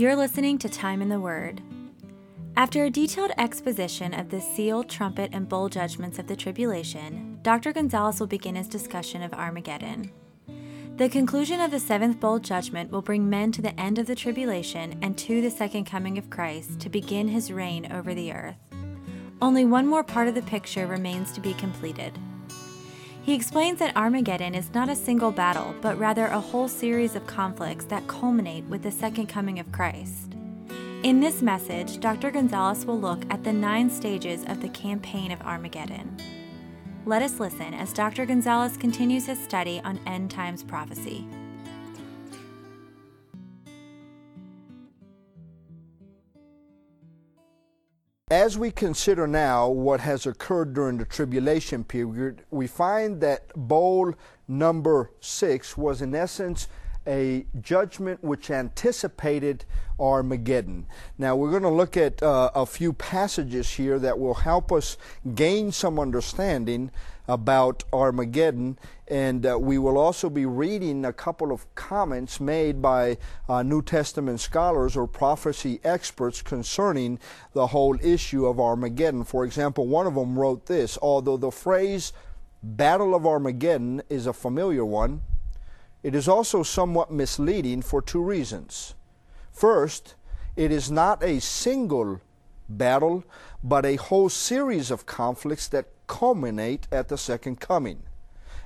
You're 0.00 0.16
listening 0.16 0.56
to 0.60 0.68
Time 0.70 1.02
in 1.02 1.10
the 1.10 1.20
Word. 1.20 1.60
After 2.56 2.84
a 2.84 2.90
detailed 2.90 3.32
exposition 3.36 4.14
of 4.14 4.30
the 4.30 4.40
seal, 4.40 4.82
trumpet, 4.82 5.28
and 5.34 5.46
bowl 5.46 5.68
judgments 5.68 6.18
of 6.18 6.26
the 6.26 6.36
tribulation, 6.36 7.38
Dr. 7.42 7.74
Gonzalez 7.74 8.18
will 8.18 8.26
begin 8.26 8.54
his 8.54 8.66
discussion 8.66 9.22
of 9.22 9.34
Armageddon. 9.34 10.10
The 10.96 11.10
conclusion 11.10 11.60
of 11.60 11.70
the 11.70 11.78
seventh 11.78 12.18
bowl 12.18 12.38
judgment 12.38 12.90
will 12.90 13.02
bring 13.02 13.28
men 13.28 13.52
to 13.52 13.60
the 13.60 13.78
end 13.78 13.98
of 13.98 14.06
the 14.06 14.14
tribulation 14.14 14.98
and 15.02 15.18
to 15.18 15.42
the 15.42 15.50
second 15.50 15.84
coming 15.84 16.16
of 16.16 16.30
Christ 16.30 16.80
to 16.80 16.88
begin 16.88 17.28
his 17.28 17.52
reign 17.52 17.92
over 17.92 18.14
the 18.14 18.32
earth. 18.32 18.56
Only 19.42 19.66
one 19.66 19.86
more 19.86 20.02
part 20.02 20.28
of 20.28 20.34
the 20.34 20.40
picture 20.40 20.86
remains 20.86 21.30
to 21.32 21.42
be 21.42 21.52
completed. 21.52 22.18
He 23.22 23.34
explains 23.34 23.78
that 23.78 23.96
Armageddon 23.96 24.54
is 24.54 24.72
not 24.72 24.88
a 24.88 24.96
single 24.96 25.30
battle, 25.30 25.74
but 25.82 25.98
rather 25.98 26.26
a 26.26 26.40
whole 26.40 26.68
series 26.68 27.14
of 27.14 27.26
conflicts 27.26 27.84
that 27.86 28.06
culminate 28.06 28.64
with 28.64 28.82
the 28.82 28.90
second 28.90 29.26
coming 29.26 29.58
of 29.58 29.70
Christ. 29.72 30.34
In 31.02 31.20
this 31.20 31.42
message, 31.42 32.00
Dr. 32.00 32.30
Gonzalez 32.30 32.84
will 32.86 32.98
look 32.98 33.22
at 33.30 33.44
the 33.44 33.52
nine 33.52 33.90
stages 33.90 34.44
of 34.46 34.60
the 34.60 34.68
campaign 34.70 35.32
of 35.32 35.40
Armageddon. 35.42 36.16
Let 37.06 37.22
us 37.22 37.40
listen 37.40 37.74
as 37.74 37.92
Dr. 37.92 38.26
Gonzalez 38.26 38.76
continues 38.76 39.26
his 39.26 39.38
study 39.38 39.80
on 39.84 40.00
end 40.06 40.30
times 40.30 40.62
prophecy. 40.62 41.26
As 48.30 48.56
we 48.56 48.70
consider 48.70 49.26
now 49.26 49.68
what 49.68 49.98
has 49.98 50.24
occurred 50.24 50.72
during 50.72 50.98
the 50.98 51.04
tribulation 51.04 51.82
period, 51.82 52.44
we 52.52 52.68
find 52.68 53.20
that 53.22 53.52
bowl 53.56 54.14
number 54.46 55.10
six 55.18 55.76
was 55.76 56.00
in 56.00 56.14
essence 56.14 56.68
a 57.06 57.46
judgment 57.60 58.22
which 58.22 58.50
anticipated 58.50 59.64
Armageddon. 59.98 60.86
Now, 61.18 61.36
we're 61.36 61.50
going 61.50 61.62
to 61.62 61.68
look 61.68 61.96
at 61.96 62.22
uh, 62.22 62.50
a 62.54 62.66
few 62.66 62.92
passages 62.92 63.70
here 63.70 63.98
that 63.98 64.18
will 64.18 64.34
help 64.34 64.72
us 64.72 64.96
gain 65.34 65.72
some 65.72 65.98
understanding 65.98 66.90
about 67.28 67.84
Armageddon, 67.92 68.76
and 69.06 69.46
uh, 69.46 69.56
we 69.58 69.78
will 69.78 69.96
also 69.96 70.28
be 70.28 70.46
reading 70.46 71.04
a 71.04 71.12
couple 71.12 71.52
of 71.52 71.72
comments 71.76 72.40
made 72.40 72.82
by 72.82 73.18
uh, 73.48 73.62
New 73.62 73.82
Testament 73.82 74.40
scholars 74.40 74.96
or 74.96 75.06
prophecy 75.06 75.80
experts 75.84 76.42
concerning 76.42 77.20
the 77.52 77.68
whole 77.68 77.96
issue 78.02 78.46
of 78.46 78.58
Armageddon. 78.58 79.24
For 79.24 79.44
example, 79.44 79.86
one 79.86 80.06
of 80.06 80.16
them 80.16 80.36
wrote 80.36 80.66
this 80.66 80.98
Although 81.00 81.36
the 81.36 81.52
phrase 81.52 82.12
Battle 82.62 83.14
of 83.14 83.24
Armageddon 83.24 84.02
is 84.10 84.26
a 84.26 84.32
familiar 84.32 84.84
one, 84.84 85.22
it 86.02 86.14
is 86.14 86.28
also 86.28 86.62
somewhat 86.62 87.10
misleading 87.10 87.82
for 87.82 88.00
two 88.00 88.22
reasons. 88.22 88.94
First, 89.52 90.14
it 90.56 90.72
is 90.72 90.90
not 90.90 91.22
a 91.22 91.40
single 91.40 92.20
battle, 92.68 93.24
but 93.62 93.84
a 93.84 93.96
whole 93.96 94.28
series 94.28 94.90
of 94.90 95.06
conflicts 95.06 95.68
that 95.68 95.88
culminate 96.06 96.88
at 96.90 97.08
the 97.08 97.18
second 97.18 97.60
coming. 97.60 98.02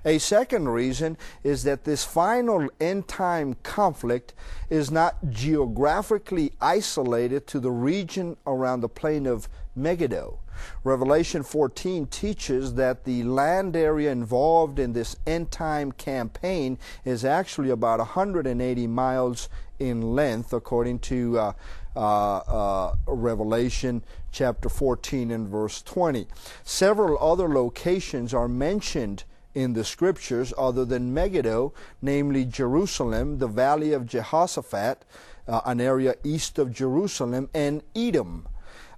A 0.06 0.18
second 0.18 0.68
reason 0.68 1.16
is 1.42 1.62
that 1.64 1.84
this 1.84 2.04
final 2.04 2.68
end 2.78 3.08
time 3.08 3.56
conflict 3.62 4.34
is 4.68 4.90
not 4.90 5.30
geographically 5.30 6.52
isolated 6.60 7.46
to 7.48 7.58
the 7.58 7.70
region 7.70 8.36
around 8.46 8.80
the 8.80 8.88
plain 8.88 9.26
of 9.26 9.48
Megiddo. 9.74 10.40
Revelation 10.82 11.42
14 11.42 12.06
teaches 12.06 12.74
that 12.74 13.04
the 13.04 13.22
land 13.24 13.76
area 13.76 14.10
involved 14.10 14.78
in 14.78 14.92
this 14.92 15.16
end 15.26 15.50
time 15.50 15.92
campaign 15.92 16.78
is 17.04 17.24
actually 17.24 17.70
about 17.70 17.98
180 17.98 18.86
miles 18.86 19.48
in 19.78 20.14
length, 20.14 20.52
according 20.52 20.98
to 21.00 21.38
uh, 21.38 21.52
uh, 21.96 22.36
uh, 22.38 22.94
Revelation 23.06 24.02
chapter 24.32 24.68
14 24.68 25.30
and 25.30 25.48
verse 25.48 25.82
20. 25.82 26.26
Several 26.64 27.18
other 27.18 27.48
locations 27.48 28.34
are 28.34 28.48
mentioned 28.48 29.24
in 29.54 29.72
the 29.72 29.84
scriptures 29.84 30.52
other 30.58 30.84
than 30.84 31.14
Megiddo, 31.14 31.72
namely 32.02 32.44
Jerusalem, 32.44 33.38
the 33.38 33.46
valley 33.46 33.92
of 33.92 34.06
Jehoshaphat, 34.06 35.04
uh, 35.46 35.60
an 35.64 35.80
area 35.80 36.16
east 36.24 36.58
of 36.58 36.72
Jerusalem, 36.72 37.48
and 37.54 37.82
Edom. 37.94 38.48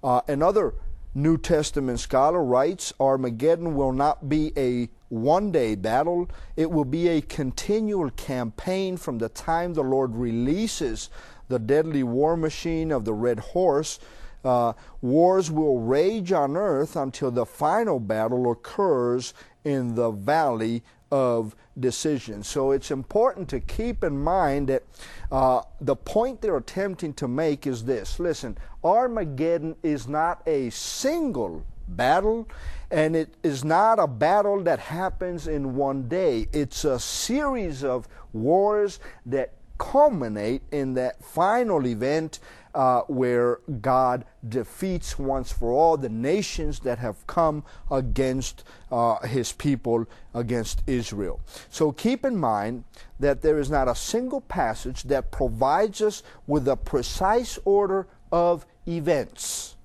Uh, 0.02 0.22
another 0.28 0.74
New 1.16 1.38
Testament 1.38 1.98
scholar 1.98 2.44
writes 2.44 2.92
Armageddon 3.00 3.74
will 3.74 3.92
not 3.92 4.28
be 4.28 4.52
a 4.54 4.90
one 5.08 5.50
day 5.50 5.74
battle, 5.74 6.28
it 6.56 6.70
will 6.70 6.84
be 6.84 7.08
a 7.08 7.22
continual 7.22 8.10
campaign 8.10 8.98
from 8.98 9.16
the 9.16 9.30
time 9.30 9.72
the 9.72 9.82
Lord 9.82 10.14
releases 10.14 11.08
the 11.48 11.58
deadly 11.58 12.02
war 12.02 12.36
machine 12.36 12.92
of 12.92 13.06
the 13.06 13.14
red 13.14 13.38
horse. 13.38 13.98
Uh, 14.44 14.74
wars 15.00 15.50
will 15.50 15.78
rage 15.80 16.32
on 16.32 16.54
earth 16.54 16.96
until 16.96 17.30
the 17.30 17.46
final 17.46 17.98
battle 17.98 18.50
occurs 18.50 19.32
in 19.64 19.94
the 19.94 20.10
valley 20.10 20.82
of 21.10 21.54
decision. 21.78 22.42
So 22.42 22.72
it's 22.72 22.90
important 22.90 23.48
to 23.50 23.60
keep 23.60 24.02
in 24.02 24.22
mind 24.22 24.68
that 24.68 24.82
uh, 25.30 25.62
the 25.80 25.96
point 25.96 26.40
they're 26.40 26.56
attempting 26.56 27.14
to 27.14 27.28
make 27.28 27.66
is 27.66 27.84
this 27.84 28.18
listen, 28.18 28.56
Armageddon 28.82 29.76
is 29.82 30.08
not 30.08 30.42
a 30.46 30.70
single 30.70 31.64
battle, 31.88 32.48
and 32.90 33.14
it 33.14 33.34
is 33.42 33.64
not 33.64 33.98
a 33.98 34.06
battle 34.06 34.62
that 34.64 34.78
happens 34.78 35.46
in 35.46 35.76
one 35.76 36.08
day. 36.08 36.48
It's 36.52 36.84
a 36.84 36.98
series 36.98 37.84
of 37.84 38.08
wars 38.32 38.98
that 39.26 39.52
culminate 39.78 40.62
in 40.72 40.94
that 40.94 41.22
final 41.22 41.86
event 41.86 42.40
uh, 42.76 43.00
where 43.08 43.60
God 43.80 44.26
defeats 44.46 45.18
once 45.18 45.50
for 45.50 45.72
all 45.72 45.96
the 45.96 46.10
nations 46.10 46.80
that 46.80 46.98
have 46.98 47.26
come 47.26 47.64
against 47.90 48.64
uh, 48.92 49.18
his 49.26 49.50
people, 49.52 50.04
against 50.34 50.82
Israel. 50.86 51.40
So 51.70 51.90
keep 51.90 52.22
in 52.22 52.36
mind 52.36 52.84
that 53.18 53.40
there 53.40 53.58
is 53.58 53.70
not 53.70 53.88
a 53.88 53.94
single 53.94 54.42
passage 54.42 55.04
that 55.04 55.30
provides 55.30 56.02
us 56.02 56.22
with 56.46 56.68
a 56.68 56.76
precise 56.76 57.58
order 57.64 58.08
of 58.30 58.66
events. 58.86 59.76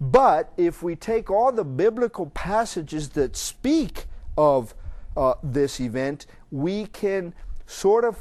But 0.00 0.52
if 0.56 0.82
we 0.82 0.96
take 0.96 1.30
all 1.30 1.52
the 1.52 1.64
biblical 1.64 2.26
passages 2.26 3.10
that 3.10 3.36
speak 3.36 4.06
of 4.36 4.74
uh, 5.16 5.34
this 5.44 5.78
event, 5.78 6.26
we 6.50 6.86
can 6.86 7.34
sort 7.66 8.04
of 8.04 8.18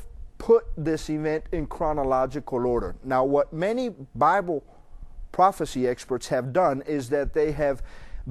put 0.50 0.66
this 0.76 1.12
event 1.12 1.44
in 1.52 1.68
chronological 1.68 2.66
order. 2.66 2.96
Now, 3.04 3.24
what 3.24 3.54
many 3.54 3.90
Bible 4.16 4.64
prophecy 5.32 5.88
experts 5.88 6.30
have 6.30 6.52
done 6.54 6.82
is 6.88 7.10
that 7.10 7.36
they 7.36 7.52
have 7.52 7.84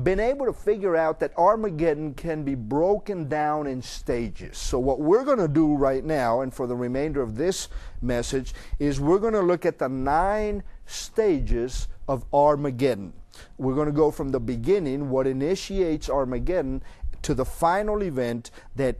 been 0.02 0.18
able 0.18 0.44
to 0.46 0.52
figure 0.52 0.96
out 0.96 1.20
that 1.20 1.32
Armageddon 1.38 2.14
can 2.14 2.42
be 2.42 2.56
broken 2.56 3.28
down 3.28 3.68
in 3.68 3.80
stages. 3.80 4.58
So, 4.58 4.80
what 4.80 4.98
we're 4.98 5.24
going 5.24 5.38
to 5.38 5.46
do 5.46 5.76
right 5.76 6.04
now, 6.04 6.40
and 6.40 6.52
for 6.52 6.66
the 6.66 6.74
remainder 6.74 7.22
of 7.22 7.36
this 7.36 7.68
message, 8.02 8.52
is 8.80 8.98
we're 8.98 9.20
going 9.20 9.34
to 9.34 9.40
look 9.40 9.64
at 9.64 9.78
the 9.78 9.88
nine 9.88 10.64
stages 10.86 11.86
of 12.08 12.24
Armageddon. 12.32 13.12
We're 13.58 13.76
going 13.76 13.86
to 13.86 13.92
go 13.92 14.10
from 14.10 14.30
the 14.30 14.40
beginning, 14.40 15.08
what 15.08 15.28
initiates 15.28 16.10
Armageddon, 16.10 16.82
to 17.22 17.32
the 17.32 17.44
final 17.44 18.02
event 18.02 18.50
that 18.74 18.96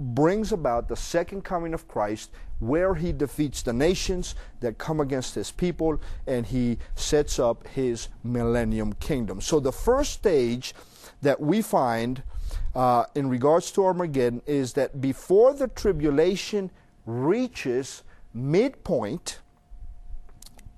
brings 0.00 0.50
about 0.50 0.88
the 0.88 0.96
second 0.96 1.44
coming 1.44 1.74
of 1.74 1.86
Christ 1.86 2.30
where 2.58 2.94
he 2.94 3.12
defeats 3.12 3.62
the 3.62 3.72
nations 3.72 4.34
that 4.60 4.78
come 4.78 4.98
against 4.98 5.34
his 5.34 5.50
people 5.50 6.00
and 6.26 6.46
he 6.46 6.78
sets 6.94 7.38
up 7.38 7.66
his 7.68 8.08
millennium 8.24 8.94
kingdom. 8.94 9.40
So 9.40 9.60
the 9.60 9.72
first 9.72 10.12
stage 10.12 10.74
that 11.22 11.40
we 11.40 11.62
find 11.62 12.22
uh, 12.74 13.04
in 13.14 13.28
regards 13.28 13.70
to 13.72 13.84
Armageddon 13.84 14.42
is 14.46 14.72
that 14.72 15.00
before 15.00 15.54
the 15.54 15.68
tribulation 15.68 16.70
reaches 17.06 18.02
midpoint, 18.32 19.40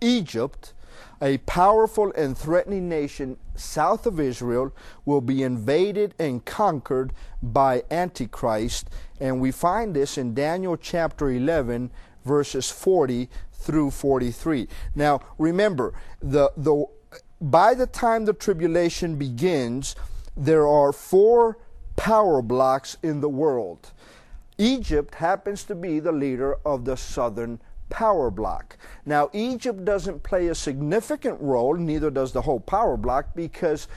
Egypt 0.01 0.73
a 1.21 1.39
powerful 1.39 2.13
and 2.17 2.37
threatening 2.37 2.89
nation 2.89 3.37
south 3.55 4.07
of 4.07 4.19
Israel 4.19 4.75
will 5.05 5.21
be 5.21 5.43
invaded 5.43 6.15
and 6.19 6.45
conquered 6.45 7.13
by 7.43 7.85
Antichrist. 7.91 8.91
And 9.21 9.41
we 9.41 9.51
find 9.51 9.95
this 9.95 10.19
in 10.19 10.35
Daniel 10.35 10.77
chapter 10.77 11.31
11, 11.31 11.91
verses 12.25 12.71
40 12.71 13.29
through 13.53 13.91
43. 13.91 14.69
Now, 14.95 15.21
remember, 15.39 15.95
the, 16.21 16.51
the, 16.57 16.85
by 17.41 17.75
the 17.75 17.87
time 17.87 18.25
the 18.25 18.33
tribulation 18.33 19.17
begins, 19.17 19.95
there 20.37 20.67
are 20.67 20.93
four 20.93 21.59
power 21.97 22.43
blocks 22.43 22.97
in 23.03 23.21
the 23.21 23.29
world. 23.29 23.93
Egypt 24.59 25.17
happens 25.17 25.65
to 25.65 25.75
be 25.75 26.01
the 26.01 26.13
leader 26.13 26.57
of 26.65 26.85
the 26.85 26.97
southern 26.97 27.61
power 28.01 28.31
block. 28.31 28.77
Now, 29.05 29.29
Egypt 29.33 29.85
doesn't 29.85 30.23
play 30.23 30.49
a 30.49 30.55
significant 30.55 31.39
role, 31.41 31.75
neither 31.77 32.11
does 32.11 32.33
the 32.33 32.43
whole 32.43 32.61
power 32.61 32.97
block, 32.97 33.35
because 33.35 33.89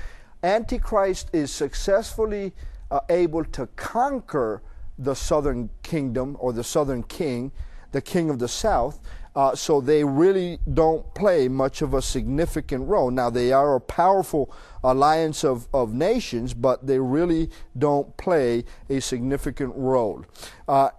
Antichrist 0.44 1.30
is 1.33 1.50
successfully 1.51 2.51
uh, 2.92 3.00
able 3.09 3.45
to 3.57 3.68
conquer 3.75 4.62
the 5.00 5.15
southern 5.15 5.69
kingdom 5.81 6.36
or 6.39 6.53
the 6.53 6.63
southern 6.63 7.03
king, 7.03 7.51
the 7.92 8.01
king 8.01 8.30
of 8.30 8.38
the 8.38 8.47
south, 8.47 9.00
Uh, 9.36 9.53
so 9.53 9.81
they 9.81 10.01
really 10.03 10.59
don't 10.63 11.03
play 11.13 11.50
much 11.50 11.83
of 11.83 11.94
a 11.94 12.01
significant 12.01 12.88
role. 12.88 13.12
Now, 13.12 13.30
they 13.30 13.51
are 13.51 13.75
a 13.75 13.81
powerful 13.81 14.47
alliance 14.81 15.44
of, 15.44 15.68
of 15.74 15.94
nations, 15.94 16.53
but 16.53 16.88
they 16.88 17.00
really 17.00 17.50
don't 17.74 18.15
play 18.15 18.63
a 18.89 19.01
significant 19.01 19.74
role. 19.75 20.24
Uh, 20.68 20.89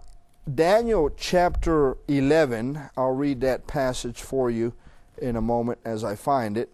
Daniel 0.53 1.09
chapter 1.09 1.97
11, 2.07 2.89
I'll 2.95 3.11
read 3.11 3.41
that 3.41 3.67
passage 3.67 4.21
for 4.21 4.49
you 4.49 4.71
in 5.17 5.35
a 5.35 5.41
moment 5.41 5.79
as 5.83 6.05
I 6.05 6.15
find 6.15 6.57
it. 6.57 6.69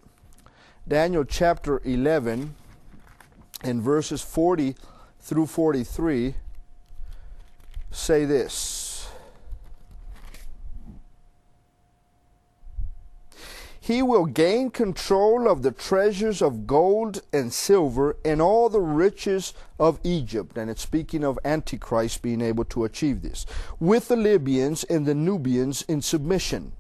Daniel 0.88 1.24
chapter 1.24 1.82
11 1.84 2.54
and 3.64 3.82
verses 3.82 4.22
40 4.22 4.76
through 5.20 5.48
43 5.48 6.36
say 7.90 8.26
this 8.26 8.83
He 13.84 14.02
will 14.02 14.28
gain 14.28 14.72
control 14.72 15.46
of 15.46 15.62
the 15.62 15.72
treasures 15.72 16.42
of 16.42 16.66
gold 16.66 17.22
and 17.34 17.52
silver 17.52 18.16
and 18.24 18.42
all 18.42 18.70
the 18.70 18.80
riches 18.80 19.54
of 19.78 20.00
Egypt. 20.06 20.58
And 20.58 20.70
it's 20.70 20.82
speaking 20.82 21.22
of 21.26 21.38
Antichrist 21.44 22.22
being 22.22 22.40
able 22.40 22.64
to 22.64 22.86
achieve 22.86 23.22
this, 23.22 23.46
with 23.82 24.08
the 24.08 24.16
Libyans 24.16 24.86
and 24.86 25.06
the 25.06 25.14
Nubians 25.14 25.82
in 25.82 26.02
submission. 26.02 26.72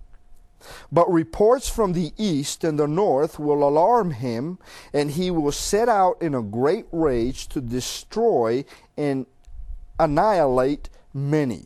But 0.94 1.12
reports 1.12 1.68
from 1.68 1.92
the 1.92 2.14
east 2.18 2.64
and 2.64 2.80
the 2.80 2.88
north 2.88 3.38
will 3.38 3.68
alarm 3.68 4.12
him, 4.12 4.58
and 4.94 5.12
he 5.12 5.30
will 5.30 5.52
set 5.52 5.90
out 5.90 6.22
in 6.22 6.34
a 6.34 6.42
great 6.42 6.86
rage 6.94 7.50
to 7.50 7.60
destroy 7.60 8.64
and 8.96 9.26
annihilate 10.00 10.88
many. 11.14 11.66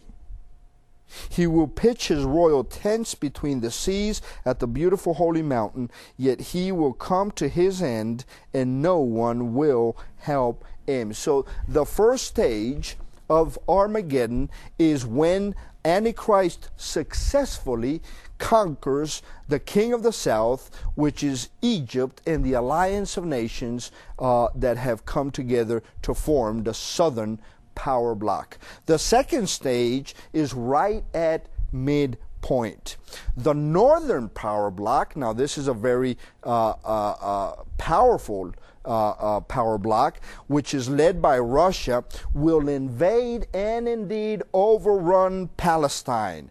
He 1.29 1.47
will 1.47 1.67
pitch 1.67 2.09
his 2.09 2.23
royal 2.23 2.63
tents 2.63 3.15
between 3.15 3.61
the 3.61 3.71
seas 3.71 4.21
at 4.45 4.59
the 4.59 4.67
beautiful 4.67 5.15
holy 5.15 5.41
mountain, 5.41 5.89
yet 6.17 6.39
he 6.39 6.71
will 6.71 6.93
come 6.93 7.31
to 7.31 7.47
his 7.47 7.81
end, 7.81 8.25
and 8.53 8.81
no 8.81 8.99
one 8.99 9.53
will 9.53 9.97
help 10.17 10.65
him. 10.85 11.13
So, 11.13 11.45
the 11.67 11.85
first 11.85 12.25
stage 12.25 12.97
of 13.29 13.57
Armageddon 13.67 14.49
is 14.79 15.05
when 15.05 15.55
Antichrist 15.83 16.69
successfully 16.75 18.01
conquers 18.37 19.21
the 19.47 19.59
king 19.59 19.93
of 19.93 20.03
the 20.03 20.11
south, 20.11 20.69
which 20.95 21.23
is 21.23 21.49
Egypt, 21.61 22.21
and 22.27 22.43
the 22.43 22.53
alliance 22.53 23.17
of 23.17 23.25
nations 23.25 23.91
uh, 24.19 24.49
that 24.53 24.77
have 24.77 25.05
come 25.05 25.31
together 25.31 25.81
to 26.01 26.13
form 26.13 26.63
the 26.63 26.73
southern 26.73 27.39
power 27.77 28.15
block. 28.15 28.57
The 28.87 28.97
second 28.97 29.47
stage 29.47 30.15
is 30.33 30.53
right 30.53 31.03
at 31.13 31.47
midpoint. 31.71 32.97
The 33.37 33.53
northern 33.53 34.29
power 34.29 34.71
block, 34.71 35.15
now 35.15 35.31
this 35.31 35.59
is 35.59 35.67
a 35.67 35.75
very 35.75 36.17
uh, 36.43 36.73
uh, 36.83 37.15
uh, 37.21 37.63
powerful 37.77 38.53
uh, 38.83 39.09
uh, 39.09 39.39
power 39.41 39.77
block, 39.77 40.19
which 40.47 40.73
is 40.73 40.89
led 40.89 41.21
by 41.21 41.37
Russia, 41.37 42.03
will 42.33 42.67
invade 42.67 43.45
and 43.53 43.87
indeed 43.87 44.41
overrun 44.53 45.49
Palestine 45.57 46.49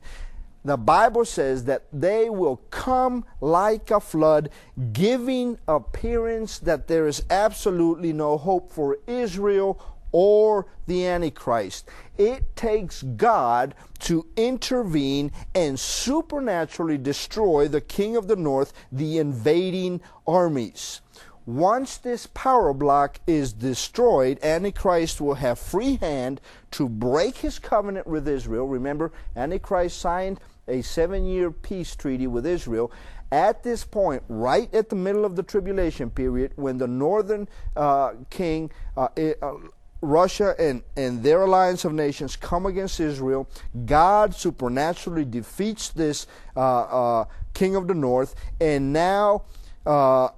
the 0.67 0.77
Bible 0.77 1.25
says 1.25 1.65
that 1.67 1.85
they 1.93 2.29
will 2.29 2.57
come 2.71 3.25
like 3.41 3.93
a 3.93 4.01
flood, 4.01 4.51
giving 4.93 5.59
appearance 5.69 6.59
that 6.59 6.89
there 6.89 7.07
is 7.07 7.23
absolutely 7.31 8.13
no 8.13 8.37
hope 8.37 8.73
for 8.73 8.99
Israel 9.07 9.81
or 10.19 10.65
the 10.87 11.07
Antichrist. 11.07 11.87
It 12.17 12.57
takes 12.57 13.03
God 13.03 13.75
to 13.99 14.25
intervene 14.35 15.31
and 15.55 15.79
supernaturally 15.79 16.97
destroy 16.97 17.69
the 17.69 17.83
king 17.83 18.17
of 18.17 18.27
the 18.27 18.35
north, 18.35 18.73
the 18.91 19.19
invading 19.19 20.01
armies. 20.27 21.03
Once 21.45 21.99
this 21.99 22.29
power 22.29 22.73
block 22.73 23.21
is 23.27 23.53
destroyed, 23.53 24.43
Antichrist 24.43 25.21
will 25.21 25.35
have 25.35 25.59
free 25.59 25.97
hand 25.97 26.41
to 26.71 26.89
break 26.89 27.37
his 27.37 27.59
covenant 27.59 28.07
with 28.07 28.27
Israel. 28.27 28.67
Remember, 28.67 29.13
Antichrist 29.37 29.99
signed 29.99 30.41
a 30.67 30.81
seven 30.81 31.27
year 31.27 31.51
peace 31.51 31.95
treaty 31.95 32.27
with 32.27 32.47
Israel. 32.47 32.91
At 33.31 33.65
this 33.65 33.85
point, 33.85 34.23
right 34.29 34.73
at 34.73 34.89
the 34.89 34.97
middle 34.97 35.25
of 35.25 35.35
the 35.37 35.43
tribulation 35.43 36.11
period, 36.11 36.53
when 36.55 36.79
the 36.79 36.87
northern 36.87 37.49
uh, 37.75 38.13
king, 38.31 38.71
uh, 38.97 39.09
uh, 39.43 39.55
Russia 40.01 40.55
and, 40.59 40.83
and 40.97 41.23
their 41.23 41.43
alliance 41.43 41.85
of 41.85 41.93
nations 41.93 42.37
come 42.37 42.67
against 42.67 43.01
Israel, 43.01 43.49
God 43.85 44.35
supernaturally 44.35 45.25
defeats 45.25 45.89
this 45.89 46.27
uh, 46.57 46.61
uh, 46.61 47.25
king 47.55 47.77
of 47.77 47.89
the 47.89 47.95
north, 47.95 48.35
and 48.61 48.93
now 48.93 49.45
uh, 49.87 50.29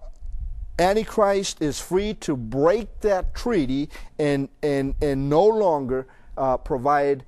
Antichrist 0.79 1.61
is 1.61 1.81
free 1.81 2.15
to 2.15 2.37
break 2.37 3.01
that 3.01 3.35
treaty 3.35 3.89
and, 4.19 4.49
and, 4.63 4.95
and 5.03 5.29
no 5.29 5.45
longer 5.45 6.07
provide 6.65 7.25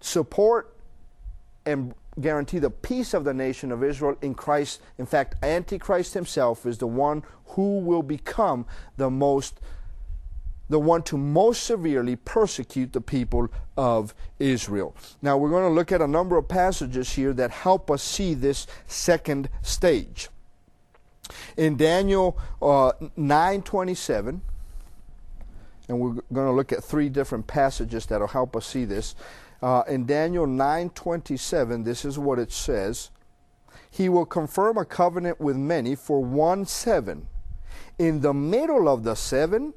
support 0.00 0.74
and 1.66 1.94
guarantee 2.20 2.58
the 2.58 2.70
peace 2.70 3.14
of 3.14 3.24
the 3.24 3.34
nation 3.34 3.70
of 3.70 3.84
Israel 3.84 4.16
in 4.22 4.34
Christ. 4.34 4.80
In 4.96 5.06
fact, 5.06 5.36
Antichrist 5.44 6.14
himself 6.14 6.66
is 6.66 6.78
the 6.78 6.86
one 6.86 7.22
who 7.48 7.78
will 7.78 8.02
become 8.02 8.66
the 8.96 9.10
most 9.10 9.60
the 10.68 10.78
one 10.78 11.02
to 11.02 11.16
most 11.16 11.62
severely 11.62 12.16
persecute 12.16 12.92
the 12.92 13.00
people 13.00 13.48
of 13.76 14.14
Israel. 14.38 14.94
Now 15.22 15.36
we're 15.36 15.50
going 15.50 15.68
to 15.68 15.74
look 15.74 15.92
at 15.92 16.02
a 16.02 16.06
number 16.06 16.36
of 16.36 16.48
passages 16.48 17.12
here 17.12 17.32
that 17.34 17.50
help 17.50 17.90
us 17.90 18.02
see 18.02 18.34
this 18.34 18.66
second 18.86 19.48
stage. 19.62 20.28
In 21.56 21.76
Daniel 21.76 22.38
uh, 22.60 22.92
9:27, 23.18 24.40
and 25.88 26.00
we're 26.00 26.12
going 26.32 26.46
to 26.46 26.52
look 26.52 26.72
at 26.72 26.84
three 26.84 27.08
different 27.08 27.46
passages 27.46 28.06
that'll 28.06 28.28
help 28.28 28.54
us 28.54 28.66
see 28.66 28.84
this. 28.84 29.14
Uh, 29.62 29.82
in 29.88 30.06
Daniel 30.06 30.46
9:27, 30.46 31.84
this 31.84 32.04
is 32.04 32.18
what 32.18 32.38
it 32.38 32.52
says: 32.52 33.10
He 33.90 34.08
will 34.08 34.26
confirm 34.26 34.78
a 34.78 34.84
covenant 34.84 35.40
with 35.40 35.56
many 35.56 35.94
for 35.94 36.22
one 36.22 36.66
seven. 36.66 37.28
In 37.98 38.20
the 38.20 38.34
middle 38.34 38.88
of 38.88 39.02
the 39.02 39.16
seven, 39.16 39.74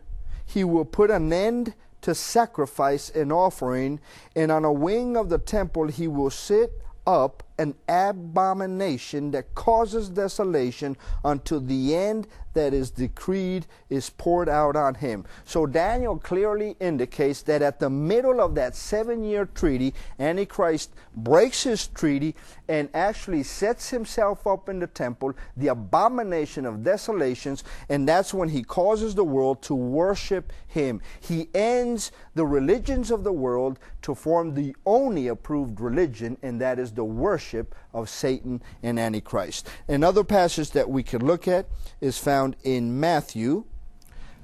he 0.53 0.63
will 0.63 0.85
put 0.85 1.09
an 1.09 1.31
end 1.31 1.73
to 2.01 2.15
sacrifice 2.15 3.09
and 3.09 3.31
offering, 3.31 3.99
and 4.35 4.51
on 4.51 4.65
a 4.65 4.73
wing 4.73 5.15
of 5.15 5.29
the 5.29 5.37
temple 5.37 5.87
he 5.87 6.07
will 6.07 6.29
sit 6.29 6.71
up 7.05 7.43
an 7.61 7.75
abomination 7.87 9.29
that 9.29 9.53
causes 9.53 10.09
desolation 10.09 10.97
until 11.23 11.59
the 11.61 11.95
end 11.95 12.27
that 12.53 12.73
is 12.73 12.89
decreed 12.89 13.65
is 13.89 14.09
poured 14.09 14.49
out 14.49 14.75
on 14.75 14.95
him. 14.95 15.23
So 15.45 15.67
Daniel 15.67 16.17
clearly 16.17 16.75
indicates 16.79 17.43
that 17.43 17.61
at 17.61 17.79
the 17.79 17.89
middle 17.89 18.41
of 18.41 18.55
that 18.55 18.75
seven 18.75 19.23
year 19.23 19.45
treaty, 19.45 19.93
Antichrist 20.19 20.91
breaks 21.15 21.63
his 21.63 21.87
treaty 21.87 22.35
and 22.67 22.89
actually 22.95 23.43
sets 23.43 23.91
himself 23.91 24.47
up 24.47 24.67
in 24.67 24.79
the 24.79 24.87
temple, 24.87 25.33
the 25.55 25.67
abomination 25.67 26.65
of 26.65 26.83
desolations, 26.83 27.63
and 27.89 28.09
that's 28.09 28.33
when 28.33 28.49
he 28.49 28.63
causes 28.63 29.13
the 29.13 29.23
world 29.23 29.61
to 29.61 29.75
worship 29.75 30.51
him. 30.67 30.99
He 31.19 31.47
ends 31.53 32.11
the 32.33 32.45
religions 32.45 33.11
of 33.11 33.23
the 33.23 33.31
world 33.31 33.77
to 34.01 34.15
form 34.15 34.55
the 34.55 34.75
only 34.85 35.27
approved 35.27 35.79
religion, 35.79 36.37
and 36.41 36.59
that 36.59 36.79
is 36.79 36.91
the 36.91 37.05
worship 37.05 37.50
of 37.93 38.09
Satan 38.09 38.61
and 38.81 38.99
Antichrist. 38.99 39.67
Another 39.87 40.23
passage 40.23 40.71
that 40.71 40.89
we 40.89 41.03
could 41.03 41.23
look 41.23 41.47
at 41.47 41.67
is 41.99 42.17
found 42.17 42.55
in 42.63 42.99
Matthew 42.99 43.65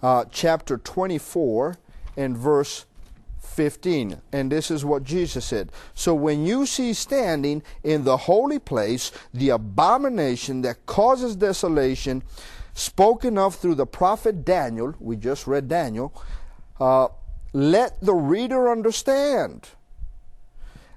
uh, 0.01 0.25
chapter 0.31 0.77
24 0.77 1.77
and 2.15 2.37
verse 2.37 2.85
15. 3.39 4.21
And 4.31 4.51
this 4.51 4.69
is 4.69 4.85
what 4.85 5.03
Jesus 5.03 5.45
said. 5.45 5.71
So 5.93 6.13
when 6.13 6.45
you 6.45 6.65
see 6.65 6.93
standing 6.93 7.63
in 7.83 8.03
the 8.03 8.17
holy 8.17 8.59
place 8.59 9.11
the 9.33 9.49
abomination 9.49 10.61
that 10.61 10.85
causes 10.85 11.35
desolation, 11.35 12.23
spoken 12.73 13.37
of 13.37 13.55
through 13.55 13.75
the 13.75 13.87
prophet 13.87 14.45
Daniel, 14.45 14.93
we 14.99 15.15
just 15.15 15.47
read 15.47 15.67
Daniel, 15.67 16.13
uh, 16.79 17.07
let 17.53 17.99
the 18.01 18.13
reader 18.13 18.69
understand. 18.69 19.69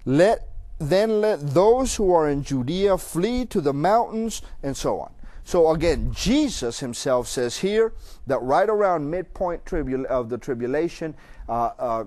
Let 0.05 0.50
then 0.81 1.21
let 1.21 1.55
those 1.55 1.95
who 1.95 2.13
are 2.13 2.29
in 2.29 2.43
Judea 2.43 2.99
flee 2.99 3.45
to 3.47 3.61
the 3.61 3.75
mountains, 3.75 4.43
and 4.63 4.77
so 4.77 4.99
on. 4.99 5.13
So 5.45 5.71
again, 5.71 6.13
Jesus 6.13 6.81
himself 6.81 7.29
says 7.29 7.59
here 7.59 7.93
that 8.27 8.41
right 8.41 8.69
around 8.69 9.11
midpoint 9.11 9.73
of 9.73 10.29
the 10.29 10.39
tribulation, 10.39 11.15
uh, 11.49 11.71
uh, 11.79 12.05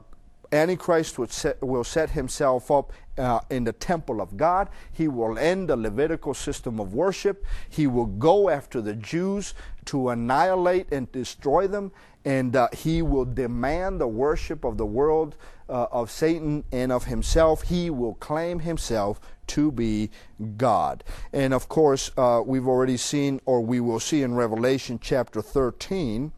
Antichrist 0.51 1.17
set, 1.29 1.61
will 1.61 1.83
set 1.83 2.11
himself 2.11 2.69
up 2.69 2.93
uh, 3.17 3.41
in 3.49 3.63
the 3.63 3.73
temple 3.73 4.21
of 4.21 4.37
God. 4.37 4.69
He 4.91 5.07
will 5.07 5.37
end 5.37 5.69
the 5.69 5.75
Levitical 5.75 6.33
system 6.33 6.79
of 6.79 6.93
worship. 6.93 7.45
He 7.69 7.87
will 7.87 8.05
go 8.05 8.49
after 8.49 8.79
the 8.79 8.93
Jews 8.93 9.53
to 9.85 10.09
annihilate 10.09 10.91
and 10.91 11.11
destroy 11.11 11.67
them. 11.67 11.91
And 12.25 12.55
uh, 12.55 12.69
he 12.71 13.01
will 13.01 13.25
demand 13.25 13.99
the 13.99 14.07
worship 14.07 14.63
of 14.63 14.77
the 14.77 14.85
world 14.85 15.35
uh, 15.67 15.87
of 15.91 16.09
Satan 16.09 16.63
and 16.71 16.91
of 16.91 17.05
himself. 17.05 17.63
He 17.63 17.89
will 17.89 18.13
claim 18.15 18.59
himself 18.59 19.19
to 19.47 19.71
be 19.71 20.09
God. 20.57 21.03
And 21.33 21.53
of 21.53 21.67
course, 21.67 22.11
uh, 22.17 22.41
we've 22.45 22.67
already 22.67 22.97
seen, 22.97 23.41
or 23.45 23.61
we 23.61 23.79
will 23.79 23.99
see 23.99 24.21
in 24.21 24.35
Revelation 24.35 24.99
chapter 25.01 25.41
13 25.41 26.31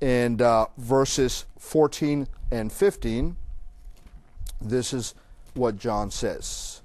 and 0.00 0.42
uh, 0.42 0.66
verses 0.76 1.46
14 1.58 2.26
and 2.50 2.72
15. 2.72 3.36
This 4.60 4.92
is 4.92 5.14
what 5.54 5.78
John 5.78 6.10
says 6.10 6.82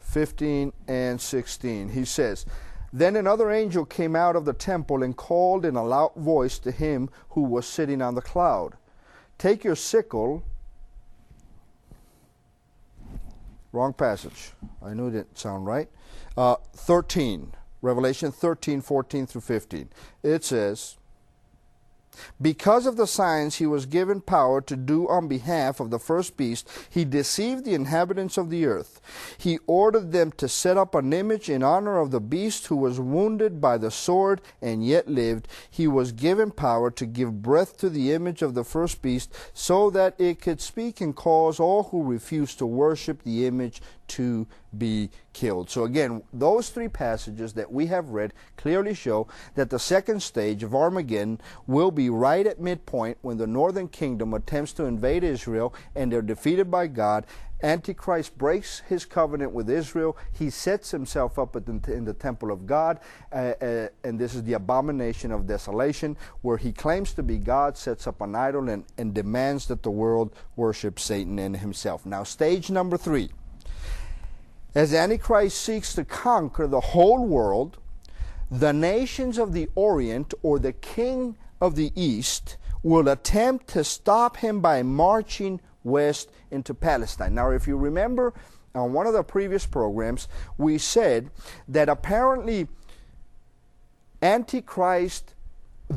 15 0.00 0.72
and 0.88 1.20
16. 1.20 1.90
He 1.90 2.04
says, 2.04 2.46
Then 2.92 3.16
another 3.16 3.50
angel 3.50 3.84
came 3.84 4.14
out 4.14 4.36
of 4.36 4.44
the 4.44 4.52
temple 4.52 5.02
and 5.02 5.16
called 5.16 5.64
in 5.64 5.76
a 5.76 5.84
loud 5.84 6.14
voice 6.16 6.58
to 6.60 6.70
him 6.70 7.08
who 7.30 7.42
was 7.42 7.66
sitting 7.66 8.02
on 8.02 8.14
the 8.14 8.22
cloud 8.22 8.76
Take 9.38 9.64
your 9.64 9.74
sickle 9.74 10.44
Wrong 13.72 13.94
passage. 13.94 14.50
I 14.84 14.92
knew 14.92 15.08
it 15.08 15.12
didn't 15.12 15.38
sound 15.38 15.66
right. 15.66 15.88
Uh, 16.36 16.56
13, 16.74 17.54
Revelation 17.80 18.30
13, 18.30 18.82
14 18.82 19.26
through 19.26 19.40
15. 19.40 19.88
It 20.22 20.44
says, 20.44 20.98
because 22.40 22.86
of 22.86 22.96
the 22.96 23.06
signs 23.06 23.56
he 23.56 23.66
was 23.66 23.86
given 23.86 24.20
power 24.20 24.60
to 24.60 24.76
do 24.76 25.08
on 25.08 25.28
behalf 25.28 25.80
of 25.80 25.90
the 25.90 25.98
first 25.98 26.36
beast, 26.36 26.68
he 26.90 27.04
deceived 27.04 27.64
the 27.64 27.74
inhabitants 27.74 28.36
of 28.36 28.50
the 28.50 28.66
earth. 28.66 29.00
He 29.38 29.58
ordered 29.66 30.12
them 30.12 30.32
to 30.32 30.48
set 30.48 30.76
up 30.76 30.94
an 30.94 31.12
image 31.12 31.48
in 31.48 31.62
honor 31.62 31.98
of 31.98 32.10
the 32.10 32.20
beast 32.20 32.66
who 32.66 32.76
was 32.76 33.00
wounded 33.00 33.60
by 33.60 33.78
the 33.78 33.90
sword 33.90 34.40
and 34.60 34.84
yet 34.84 35.08
lived. 35.08 35.48
He 35.70 35.86
was 35.86 36.12
given 36.12 36.50
power 36.50 36.90
to 36.90 37.06
give 37.06 37.42
breath 37.42 37.76
to 37.78 37.88
the 37.88 38.12
image 38.12 38.42
of 38.42 38.54
the 38.54 38.64
first 38.64 39.02
beast 39.02 39.34
so 39.54 39.90
that 39.90 40.14
it 40.18 40.40
could 40.40 40.60
speak 40.60 41.00
and 41.00 41.14
cause 41.14 41.58
all 41.60 41.84
who 41.84 42.02
refused 42.02 42.58
to 42.58 42.66
worship 42.66 43.22
the 43.22 43.46
image 43.46 43.80
to 44.08 44.46
be 44.76 45.10
killed. 45.32 45.70
So, 45.70 45.84
again, 45.84 46.22
those 46.32 46.70
three 46.70 46.88
passages 46.88 47.52
that 47.54 47.70
we 47.70 47.86
have 47.86 48.10
read 48.10 48.32
clearly 48.56 48.94
show 48.94 49.28
that 49.54 49.70
the 49.70 49.78
second 49.78 50.22
stage 50.22 50.62
of 50.62 50.74
Armageddon 50.74 51.40
will 51.66 51.90
be 51.90 52.10
right 52.10 52.46
at 52.46 52.60
midpoint 52.60 53.18
when 53.22 53.36
the 53.36 53.46
northern 53.46 53.88
kingdom 53.88 54.34
attempts 54.34 54.72
to 54.74 54.84
invade 54.84 55.24
Israel 55.24 55.74
and 55.94 56.10
they're 56.10 56.22
defeated 56.22 56.70
by 56.70 56.86
God. 56.86 57.26
Antichrist 57.62 58.36
breaks 58.36 58.80
his 58.88 59.04
covenant 59.04 59.52
with 59.52 59.70
Israel. 59.70 60.16
He 60.32 60.50
sets 60.50 60.90
himself 60.90 61.38
up 61.38 61.52
the, 61.52 61.92
in 61.92 62.04
the 62.04 62.12
temple 62.12 62.50
of 62.50 62.66
God, 62.66 62.98
uh, 63.32 63.52
uh, 63.60 63.88
and 64.02 64.18
this 64.18 64.34
is 64.34 64.42
the 64.42 64.54
abomination 64.54 65.30
of 65.30 65.46
desolation, 65.46 66.16
where 66.40 66.56
he 66.56 66.72
claims 66.72 67.12
to 67.14 67.22
be 67.22 67.38
God, 67.38 67.76
sets 67.76 68.06
up 68.06 68.20
an 68.20 68.34
idol, 68.34 68.68
and, 68.68 68.84
and 68.98 69.14
demands 69.14 69.66
that 69.66 69.82
the 69.84 69.90
world 69.90 70.34
worship 70.56 70.98
Satan 70.98 71.38
and 71.38 71.56
himself. 71.56 72.04
Now, 72.04 72.24
stage 72.24 72.70
number 72.70 72.96
three 72.96 73.30
as 74.74 74.94
Antichrist 74.94 75.60
seeks 75.60 75.94
to 75.94 76.04
conquer 76.04 76.66
the 76.66 76.80
whole 76.80 77.26
world, 77.26 77.78
the 78.50 78.72
nations 78.72 79.38
of 79.38 79.52
the 79.52 79.68
Orient 79.74 80.34
or 80.42 80.58
the 80.58 80.72
king 80.72 81.36
of 81.60 81.76
the 81.76 81.92
East 81.94 82.56
will 82.82 83.08
attempt 83.08 83.68
to 83.68 83.84
stop 83.84 84.38
him 84.38 84.60
by 84.60 84.82
marching 84.82 85.60
west 85.84 86.30
into 86.50 86.74
Palestine. 86.74 87.34
Now, 87.34 87.50
if 87.50 87.66
you 87.66 87.76
remember 87.76 88.34
on 88.74 88.92
one 88.92 89.06
of 89.06 89.12
the 89.12 89.22
previous 89.22 89.66
programs, 89.66 90.28
we 90.58 90.78
said 90.78 91.30
that 91.68 91.88
apparently 91.88 92.68
Antichrist 94.20 95.34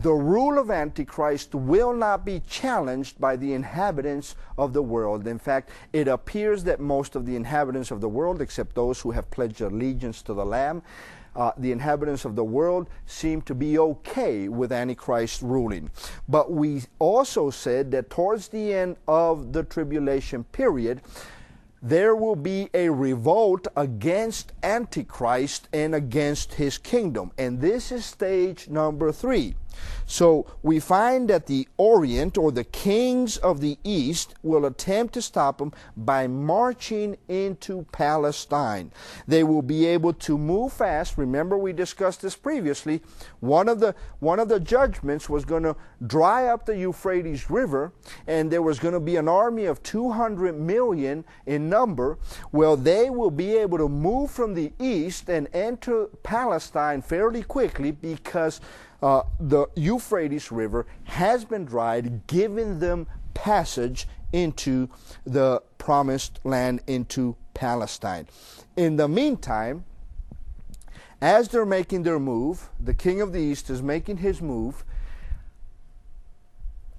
the 0.02 0.14
rule 0.14 0.60
of 0.60 0.70
Antichrist 0.70 1.56
will 1.56 1.94
not 1.94 2.25
be 2.25 2.42
challenged 2.42 3.20
by 3.20 3.38
the 3.38 3.54
inhabitants 3.54 4.36
of 4.58 4.74
the 4.74 4.82
world. 4.84 5.25
In 5.25 5.40
fact, 5.40 5.70
it 5.94 6.10
appears 6.10 6.66
that 6.66 6.82
most 6.82 7.16
of 7.16 7.25
the 7.25 7.38
inhabitants 7.38 7.92
of 7.92 8.02
the 8.02 8.10
world, 8.10 8.42
except 8.42 8.75
those 8.75 9.00
who 9.00 9.12
have 9.12 9.32
pledged 9.32 9.62
allegiance 9.62 10.22
to 10.24 10.34
the 10.34 10.46
Lamb, 10.46 10.82
uh, 11.34 11.52
the 11.58 11.72
inhabitants 11.72 12.25
of 12.25 12.36
the 12.36 12.44
world 12.44 12.90
seem 13.06 13.42
to 13.44 13.56
be 13.56 13.80
okay 13.80 14.50
with 14.50 14.74
Antichrist 14.74 15.42
ruling. 15.42 15.90
But 16.28 16.52
we 16.52 16.84
also 17.00 17.50
said 17.50 17.92
that 17.92 18.10
towards 18.10 18.50
the 18.50 18.74
end 18.74 18.98
of 19.08 19.54
the 19.54 19.64
tribulation 19.64 20.44
period, 20.44 21.02
there 21.86 22.15
will 22.15 22.36
be 22.36 22.68
a 22.74 22.89
revolt 22.89 23.68
against 23.77 24.54
Antichrist 24.63 25.70
and 25.72 25.94
against 25.94 26.56
his 26.56 26.80
kingdom. 26.80 27.32
And 27.38 27.62
this 27.62 27.92
is 27.92 28.04
stage 28.06 28.68
number 28.68 29.12
three. 29.12 29.54
So 30.05 30.45
we 30.62 30.79
find 30.79 31.29
that 31.29 31.47
the 31.47 31.67
Orient 31.77 32.38
or 32.38 32.51
the 32.51 32.63
kings 32.63 33.38
of 33.38 33.59
the 33.59 33.77
East 33.83 34.35
will 34.43 34.65
attempt 34.65 35.13
to 35.15 35.21
stop 35.21 35.57
them 35.57 35.74
by 35.97 36.27
marching 36.27 37.17
into 37.27 37.85
Palestine. 37.91 38.91
They 39.27 39.43
will 39.43 39.62
be 39.62 39.85
able 39.88 40.13
to 40.13 40.38
move 40.38 40.74
fast. 40.74 41.17
Remember, 41.17 41.57
we 41.57 41.74
discussed 41.74 42.21
this 42.21 42.35
previously. 42.35 43.01
One 43.39 43.67
of 43.67 43.79
the 43.79 43.95
one 44.19 44.39
of 44.39 44.50
the 44.50 44.59
judgments 44.59 45.29
was 45.29 45.45
going 45.45 45.63
to 45.63 45.75
dry 46.05 46.47
up 46.47 46.65
the 46.65 46.77
Euphrates 46.77 47.50
River, 47.50 47.91
and 48.27 48.51
there 48.51 48.62
was 48.62 48.79
going 48.79 48.93
to 48.93 49.00
be 49.00 49.15
an 49.15 49.27
army 49.27 49.65
of 49.65 49.81
200 49.83 50.59
million 50.59 51.25
in 51.45 51.69
number. 51.69 52.17
Well, 52.51 52.77
they 52.77 53.09
will 53.09 53.31
be 53.31 53.55
able 53.57 53.77
to 53.79 53.89
move 53.89 54.31
from 54.31 54.53
the 54.53 54.71
east 54.79 55.29
and 55.29 55.47
enter 55.53 56.07
Palestine 56.24 57.01
fairly 57.01 57.43
quickly 57.43 57.91
because 57.91 58.62
uh, 59.02 59.24
the 59.40 59.68
Euphrates 59.75 60.52
River 60.52 60.86
has 61.06 61.46
been 61.46 61.66
dried, 61.66 62.28
giving 62.28 62.80
them 62.80 63.08
passage 63.34 64.08
into 64.32 64.90
the 65.25 65.62
promised 65.78 66.40
land, 66.44 66.82
into 66.88 67.36
Palestine. 67.54 68.28
In 68.75 68.96
the 68.96 69.08
meantime, 69.08 69.86
as 71.22 71.50
they're 71.50 71.66
making 71.66 72.04
their 72.04 72.20
move, 72.20 72.70
the 72.80 72.94
king 72.94 73.22
of 73.22 73.34
the 73.34 73.40
east 73.40 73.70
is 73.70 73.82
making 73.82 74.18
his 74.18 74.42
move. 74.42 74.84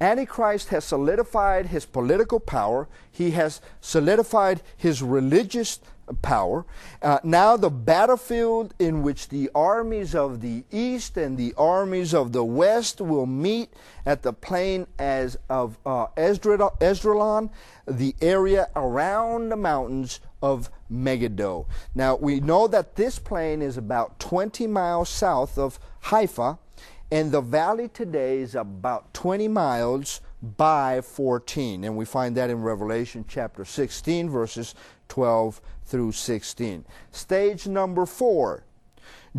Antichrist 0.01 0.69
has 0.69 0.85
solidified 0.85 1.67
his 1.67 1.87
political 1.87 2.39
power. 2.41 2.89
He 3.11 3.31
has 3.33 3.61
solidified 3.81 4.63
his 4.77 5.03
religious 5.03 5.81
power. 6.23 6.65
Uh, 7.03 7.19
now, 7.23 7.57
the 7.57 7.71
battlefield 7.71 8.75
in 8.79 9.03
which 9.03 9.29
the 9.29 9.51
armies 9.55 10.15
of 10.15 10.41
the 10.41 10.65
east 10.71 11.17
and 11.17 11.37
the 11.37 11.55
armies 11.57 12.15
of 12.15 12.33
the 12.33 12.45
west 12.45 13.01
will 13.01 13.27
meet 13.27 13.73
at 14.05 14.23
the 14.23 14.33
plain 14.33 14.87
as 14.99 15.37
of 15.49 15.79
uh, 15.85 16.07
Esdraelon, 16.17 17.51
the 17.87 18.15
area 18.21 18.69
around 18.77 19.49
the 19.49 19.57
mountains 19.57 20.21
of 20.43 20.71
Megiddo. 20.89 21.67
Now, 21.95 22.17
we 22.17 22.41
know 22.41 22.69
that 22.69 22.97
this 22.97 23.19
plain 23.19 23.63
is 23.63 23.77
about 23.77 24.19
20 24.21 24.67
miles 24.67 25.09
south 25.09 25.59
of 25.59 25.81
Haifa, 26.03 26.59
and 27.11 27.33
the 27.33 27.41
valley 27.41 27.89
today 27.89 28.39
is 28.39 28.55
about 28.55 29.13
20 29.15 29.49
miles 29.49 30.21
by 30.57 31.01
14. 31.01 31.85
And 31.85 31.97
we 31.97 32.05
find 32.05 32.37
that 32.37 32.51
in 32.51 32.63
Revelation 32.63 33.25
chapter 33.27 33.65
16, 33.65 34.31
verses 34.31 34.75
12 35.09 35.61
through 35.85 36.13
16. 36.13 36.85
Stage 37.11 37.67
number 37.67 38.07
four 38.07 38.65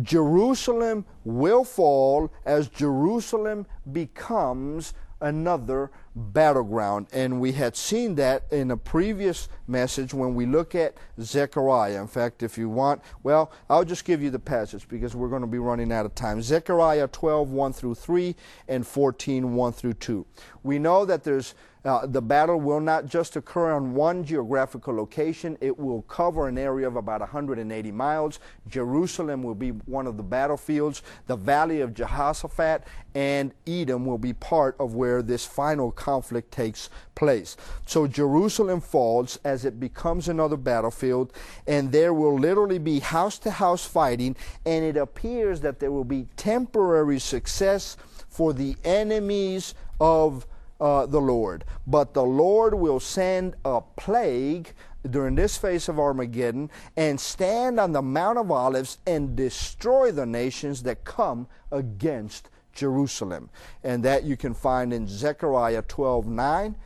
Jerusalem 0.00 1.04
will 1.24 1.64
fall 1.64 2.30
as 2.44 2.68
Jerusalem 2.68 3.66
becomes 3.90 4.94
another 5.20 5.90
battleground. 6.18 7.06
And 7.12 7.40
we 7.40 7.52
had 7.52 7.76
seen 7.76 8.16
that 8.16 8.44
in 8.50 8.70
a 8.70 8.76
previous 8.76 9.48
message 9.66 10.12
when 10.12 10.34
we 10.34 10.46
look 10.46 10.74
at 10.74 10.96
Zechariah. 11.20 12.00
In 12.00 12.08
fact, 12.08 12.42
if 12.42 12.58
you 12.58 12.68
want, 12.68 13.02
well, 13.22 13.52
I'll 13.70 13.84
just 13.84 14.04
give 14.04 14.22
you 14.22 14.30
the 14.30 14.38
passage 14.38 14.88
because 14.88 15.14
we're 15.14 15.28
going 15.28 15.42
to 15.42 15.48
be 15.48 15.58
running 15.58 15.92
out 15.92 16.06
of 16.06 16.14
time. 16.14 16.42
Zechariah 16.42 17.08
12, 17.08 17.50
1 17.50 17.72
through 17.72 17.94
3, 17.94 18.34
and 18.68 18.86
14, 18.86 19.54
1 19.54 19.72
through 19.72 19.94
2. 19.94 20.26
We 20.62 20.78
know 20.78 21.04
that 21.04 21.24
there's 21.24 21.54
uh, 21.84 22.06
the 22.06 22.20
battle 22.20 22.60
will 22.60 22.80
not 22.80 23.06
just 23.06 23.36
occur 23.36 23.72
on 23.72 23.94
one 23.94 24.24
geographical 24.24 24.94
location, 24.94 25.56
it 25.60 25.78
will 25.78 26.02
cover 26.02 26.48
an 26.48 26.58
area 26.58 26.86
of 26.86 26.96
about 26.96 27.20
180 27.20 27.92
miles. 27.92 28.40
Jerusalem 28.66 29.42
will 29.42 29.54
be 29.54 29.70
one 29.70 30.06
of 30.06 30.16
the 30.16 30.22
battlefields. 30.22 31.02
The 31.28 31.36
valley 31.36 31.80
of 31.80 31.94
Jehoshaphat 31.94 32.84
and 33.14 33.54
Edom 33.66 34.04
will 34.04 34.18
be 34.18 34.32
part 34.32 34.76
of 34.78 34.94
where 34.94 35.22
this 35.22 35.46
final 35.46 35.90
conflict 36.08 36.50
takes 36.50 36.88
place. 37.14 37.54
So 37.86 38.06
Jerusalem 38.06 38.80
falls 38.80 39.38
as 39.44 39.66
it 39.66 39.78
becomes 39.78 40.26
another 40.26 40.56
battlefield, 40.56 41.34
and 41.66 41.92
there 41.92 42.14
will 42.14 42.38
literally 42.38 42.78
be 42.78 43.00
house 43.00 43.38
to 43.40 43.50
house 43.50 43.84
fighting, 43.84 44.34
and 44.64 44.84
it 44.86 44.96
appears 44.96 45.60
that 45.60 45.80
there 45.80 45.92
will 45.92 46.10
be 46.18 46.26
temporary 46.36 47.18
success 47.18 47.98
for 48.26 48.54
the 48.54 48.76
enemies 48.84 49.74
of 50.00 50.46
uh, 50.80 51.04
the 51.04 51.20
Lord. 51.20 51.64
But 51.86 52.14
the 52.14 52.24
Lord 52.24 52.72
will 52.72 53.00
send 53.00 53.56
a 53.66 53.82
plague 53.96 54.72
during 55.10 55.34
this 55.34 55.58
phase 55.58 55.90
of 55.90 55.98
Armageddon 55.98 56.70
and 56.96 57.20
stand 57.20 57.78
on 57.78 57.92
the 57.92 58.02
Mount 58.02 58.38
of 58.38 58.50
Olives 58.50 58.96
and 59.06 59.36
destroy 59.36 60.10
the 60.10 60.26
nations 60.26 60.84
that 60.84 61.04
come 61.04 61.48
against 61.70 62.48
Jerusalem. 62.78 63.50
And 63.82 64.02
that 64.04 64.24
you 64.24 64.36
can 64.36 64.54
find 64.54 64.92
in 64.92 65.06
Zechariah 65.06 65.82
12 65.82 66.26
9, 66.26 66.76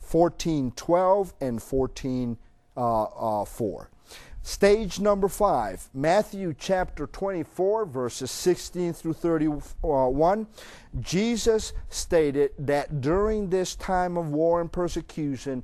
14 0.00 0.72
12, 0.72 1.34
and 1.40 1.62
14 1.62 2.38
uh, 2.76 3.02
uh, 3.02 3.44
4. 3.44 3.90
Stage 4.42 5.00
number 5.00 5.28
five, 5.28 5.90
Matthew 5.92 6.54
chapter 6.58 7.06
24, 7.06 7.84
verses 7.84 8.30
16 8.30 8.94
through 8.94 9.12
31. 9.12 10.46
Jesus 10.98 11.74
stated 11.90 12.52
that 12.58 13.02
during 13.02 13.50
this 13.50 13.76
time 13.76 14.16
of 14.16 14.30
war 14.30 14.62
and 14.62 14.72
persecution, 14.72 15.62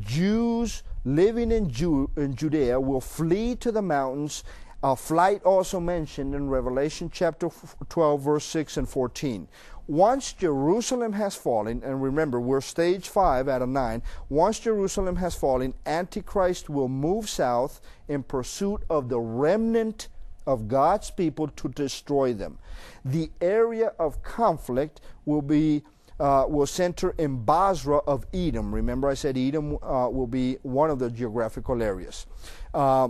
Jews 0.00 0.82
living 1.04 1.52
in, 1.52 1.68
Ju- 1.68 2.10
in 2.16 2.34
Judea 2.34 2.80
will 2.80 3.02
flee 3.02 3.56
to 3.56 3.70
the 3.70 3.82
mountains. 3.82 4.42
A 4.84 4.94
flight 4.94 5.42
also 5.44 5.80
mentioned 5.80 6.34
in 6.34 6.50
Revelation 6.50 7.08
chapter 7.10 7.48
12, 7.88 8.20
verse 8.20 8.44
6 8.44 8.76
and 8.76 8.88
14 8.88 9.48
once 9.86 10.32
Jerusalem 10.32 11.12
has 11.12 11.36
fallen, 11.36 11.82
and 11.84 12.02
remember, 12.02 12.40
we're 12.40 12.60
stage 12.60 13.08
five 13.08 13.48
out 13.48 13.62
of 13.62 13.68
nine, 13.68 14.02
once 14.28 14.60
Jerusalem 14.60 15.16
has 15.16 15.34
fallen, 15.34 15.74
Antichrist 15.84 16.70
will 16.70 16.88
move 16.88 17.28
south 17.28 17.80
in 18.08 18.22
pursuit 18.22 18.82
of 18.88 19.08
the 19.08 19.20
remnant 19.20 20.08
of 20.46 20.68
God's 20.68 21.10
people 21.10 21.48
to 21.48 21.68
destroy 21.68 22.32
them. 22.32 22.58
The 23.04 23.30
area 23.40 23.92
of 23.98 24.22
conflict 24.22 25.00
will 25.24 25.42
be 25.42 25.82
uh, 26.20 26.46
will 26.48 26.66
center 26.66 27.12
in 27.18 27.44
Bozrah 27.44 28.00
of 28.06 28.24
Edom. 28.32 28.72
Remember, 28.72 29.08
I 29.08 29.14
said 29.14 29.36
Edom 29.36 29.78
uh, 29.82 30.08
will 30.08 30.28
be 30.28 30.58
one 30.62 30.88
of 30.88 31.00
the 31.00 31.10
geographical 31.10 31.82
areas. 31.82 32.26
Uh, 32.72 33.08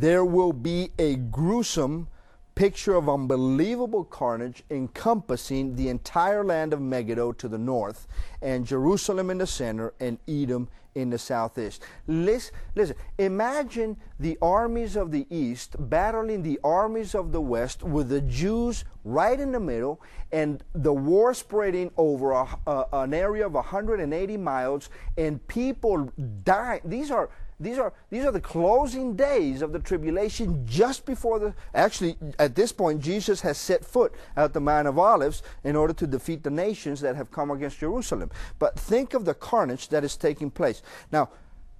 there 0.00 0.24
will 0.24 0.52
be 0.52 0.90
a 0.98 1.14
gruesome 1.14 2.08
picture 2.56 2.94
of 2.94 3.08
unbelievable 3.08 4.04
carnage 4.04 4.64
encompassing 4.68 5.76
the 5.76 5.88
entire 5.88 6.44
land 6.44 6.72
of 6.72 6.80
Megiddo 6.80 7.30
to 7.32 7.46
the 7.46 7.58
north, 7.58 8.08
and 8.42 8.66
Jerusalem 8.66 9.30
in 9.30 9.38
the 9.38 9.46
center, 9.46 9.94
and 10.00 10.18
Edom 10.26 10.68
in 10.96 11.10
the 11.10 11.18
southeast. 11.18 11.82
Listen, 12.08 12.54
listen, 12.74 12.96
imagine 13.18 13.96
the 14.18 14.36
armies 14.42 14.96
of 14.96 15.12
the 15.12 15.26
east 15.30 15.76
battling 15.78 16.42
the 16.42 16.58
armies 16.64 17.14
of 17.14 17.30
the 17.30 17.40
west 17.40 17.84
with 17.84 18.08
the 18.08 18.20
Jews 18.20 18.84
right 19.04 19.38
in 19.38 19.52
the 19.52 19.60
middle, 19.60 20.00
and 20.32 20.64
the 20.74 20.92
war 20.92 21.34
spreading 21.34 21.92
over 21.96 22.32
a, 22.32 22.48
uh, 22.66 22.84
an 22.92 23.14
area 23.14 23.46
of 23.46 23.52
180 23.52 24.36
miles, 24.38 24.90
and 25.16 25.46
people 25.46 26.10
dying. 26.42 26.80
These 26.84 27.12
are 27.12 27.30
these 27.60 27.78
are, 27.78 27.92
these 28.10 28.24
are 28.24 28.32
the 28.32 28.40
closing 28.40 29.14
days 29.14 29.62
of 29.62 29.72
the 29.72 29.78
tribulation 29.78 30.66
just 30.66 31.06
before 31.06 31.38
the. 31.38 31.54
Actually, 31.74 32.16
at 32.38 32.54
this 32.54 32.72
point, 32.72 33.00
Jesus 33.00 33.40
has 33.42 33.58
set 33.58 33.84
foot 33.84 34.12
at 34.36 34.52
the 34.52 34.60
Mount 34.60 34.88
of 34.88 34.98
Olives 34.98 35.42
in 35.62 35.76
order 35.76 35.92
to 35.94 36.06
defeat 36.06 36.42
the 36.42 36.50
nations 36.50 37.00
that 37.00 37.16
have 37.16 37.30
come 37.30 37.50
against 37.50 37.78
Jerusalem. 37.78 38.30
But 38.58 38.78
think 38.78 39.14
of 39.14 39.24
the 39.24 39.34
carnage 39.34 39.88
that 39.88 40.04
is 40.04 40.16
taking 40.16 40.50
place. 40.50 40.82
Now, 41.12 41.30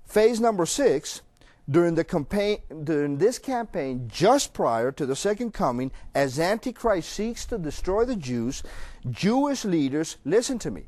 phase 0.07 0.41
number 0.41 0.65
six 0.65 1.23
during 1.69 1.95
the 1.95 2.05
campaign 2.05 2.59
during 2.85 3.17
this 3.17 3.39
campaign 3.39 4.09
just 4.13 4.53
prior 4.53 4.93
to 4.93 5.07
the 5.07 5.17
second 5.17 5.55
coming 5.55 5.91
as 6.15 6.39
antichrist 6.39 7.09
seeks 7.09 7.47
to 7.47 7.57
destroy 7.57 8.05
the 8.05 8.15
jews 8.15 8.63
jewish 9.11 9.65
leaders 9.65 10.19
listen 10.27 10.59
to 10.59 10.71
me 10.71 10.85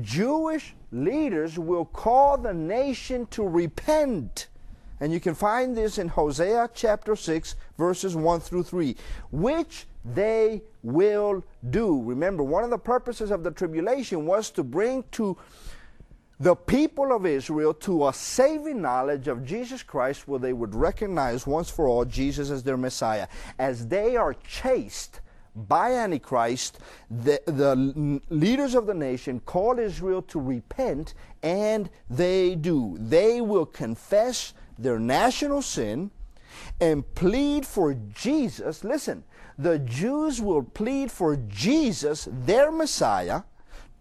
Jewish 0.00 0.74
leaders 0.90 1.58
will 1.58 1.84
call 1.84 2.36
the 2.36 2.54
nation 2.54 3.26
to 3.26 3.46
repent. 3.46 4.48
And 5.00 5.12
you 5.12 5.20
can 5.20 5.34
find 5.34 5.76
this 5.76 5.98
in 5.98 6.08
Hosea 6.08 6.70
chapter 6.74 7.16
6, 7.16 7.54
verses 7.76 8.16
1 8.16 8.40
through 8.40 8.62
3, 8.62 8.96
which 9.30 9.86
they 10.04 10.62
will 10.82 11.44
do. 11.70 12.02
Remember, 12.02 12.42
one 12.42 12.64
of 12.64 12.70
the 12.70 12.78
purposes 12.78 13.30
of 13.30 13.42
the 13.42 13.50
tribulation 13.50 14.26
was 14.26 14.50
to 14.50 14.62
bring 14.62 15.04
to 15.12 15.36
the 16.40 16.54
people 16.54 17.14
of 17.14 17.26
Israel 17.26 17.72
to 17.72 18.08
a 18.08 18.12
saving 18.12 18.82
knowledge 18.82 19.28
of 19.28 19.44
Jesus 19.44 19.82
Christ 19.82 20.26
where 20.26 20.40
they 20.40 20.52
would 20.52 20.74
recognize 20.74 21.46
once 21.46 21.70
for 21.70 21.86
all 21.86 22.04
Jesus 22.04 22.50
as 22.50 22.62
their 22.62 22.76
Messiah. 22.76 23.28
As 23.58 23.86
they 23.86 24.16
are 24.16 24.34
chased 24.34 25.20
by 25.54 25.92
Antichrist, 25.92 26.78
the, 27.10 27.40
the 27.46 28.20
leaders 28.28 28.74
of 28.74 28.86
the 28.86 28.94
nation 28.94 29.40
call 29.40 29.78
Israel 29.78 30.22
to 30.22 30.40
repent, 30.40 31.14
and 31.42 31.88
they 32.10 32.54
do. 32.54 32.96
They 32.98 33.40
will 33.40 33.66
confess 33.66 34.54
their 34.78 34.98
national 34.98 35.62
sin 35.62 36.10
and 36.80 37.14
plead 37.14 37.66
for 37.66 37.94
Jesus. 37.94 38.84
Listen, 38.84 39.24
the 39.58 39.78
Jews 39.78 40.40
will 40.40 40.62
plead 40.62 41.10
for 41.10 41.36
Jesus, 41.36 42.28
their 42.30 42.72
Messiah, 42.72 43.42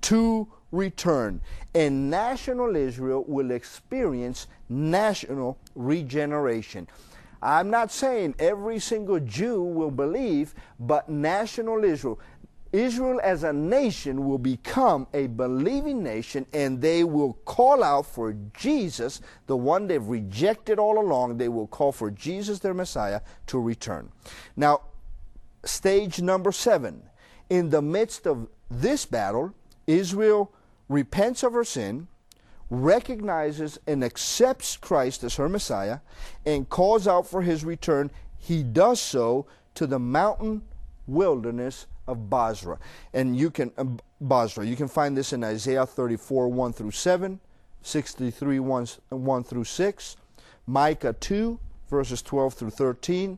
to 0.02 0.48
return. 0.72 1.40
And 1.76 2.10
national 2.10 2.76
Israel 2.76 3.24
will 3.28 3.52
experience 3.52 4.48
national 4.70 5.58
regeneration. 5.76 6.88
I'm 7.44 7.70
not 7.70 7.92
saying 7.92 8.36
every 8.40 8.80
single 8.80 9.20
Jew 9.20 9.62
will 9.62 9.92
believe, 9.92 10.56
but 10.80 11.10
national 11.10 11.84
Israel, 11.84 12.20
Israel 12.72 13.20
as 13.22 13.44
a 13.44 13.52
nation 13.52 14.26
will 14.26 14.38
become 14.38 15.08
a 15.14 15.28
believing 15.28 16.02
nation 16.02 16.46
and 16.54 16.82
they 16.82 17.04
will 17.04 17.34
call 17.46 17.84
out 17.84 18.06
for 18.06 18.34
Jesus, 18.58 19.22
the 19.46 19.58
one 19.58 19.88
they've 19.88 20.08
rejected 20.08 20.80
all 20.80 20.98
along. 20.98 21.38
They 21.38 21.50
will 21.50 21.68
call 21.68 21.92
for 21.92 22.10
Jesus, 22.10 22.60
their 22.60 22.74
Messiah, 22.74 23.22
to 23.48 23.60
return. 23.60 24.10
Now, 24.56 24.82
stage 25.66 26.22
number 26.22 26.52
seven. 26.52 27.04
In 27.50 27.70
the 27.70 27.82
midst 27.82 28.26
of 28.26 28.48
this 28.72 29.06
battle, 29.06 29.54
Israel 29.86 30.52
repents 30.88 31.44
of 31.44 31.54
her 31.54 31.66
sin 31.66 32.08
recognizes 32.74 33.78
and 33.86 34.04
accepts 34.04 34.78
Christ 34.78 35.24
as 35.24 35.36
her 35.36 35.48
Messiah 35.48 36.00
and 36.46 36.68
calls 36.68 37.08
out 37.08 37.28
for 37.28 37.44
his 37.44 37.64
return, 37.64 38.10
he 38.38 38.64
does 38.64 39.00
so 39.00 39.46
to 39.76 39.86
the 39.86 40.00
mountain 40.00 40.64
wilderness 41.08 41.86
of 42.08 42.30
Bozrah. 42.30 42.80
And 43.14 43.38
you 43.38 43.52
can, 43.52 43.72
uh, 43.78 43.86
Bozrah, 44.20 44.66
you 44.66 44.76
can 44.76 44.88
find 44.88 45.16
this 45.16 45.34
in 45.34 45.44
Isaiah 45.44 45.86
34, 45.86 46.48
1 46.48 46.74
through 46.74 46.92
7, 46.92 47.40
63, 47.84 48.60
1, 48.60 48.88
1 49.10 49.44
through 49.44 49.64
6, 49.64 50.18
Micah 50.66 51.14
2, 51.14 51.60
verses 51.90 52.22
12 52.24 52.54
through 52.56 52.70
13. 52.72 53.38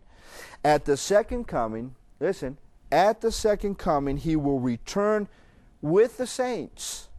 At 0.64 0.86
the 0.86 0.96
second 0.96 1.46
coming, 1.46 1.96
listen, 2.22 2.58
at 2.92 3.20
the 3.20 3.32
second 3.32 3.78
coming, 3.78 4.18
he 4.18 4.36
will 4.36 4.60
return 4.60 5.28
with 5.82 6.18
the 6.18 6.28
saints 6.28 7.10